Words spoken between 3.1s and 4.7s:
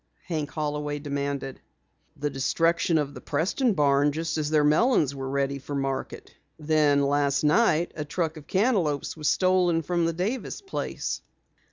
the Preston barn just as their